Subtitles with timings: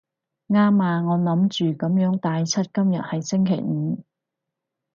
[0.47, 4.03] 啱啊，我諗住噉樣帶出今日係星期五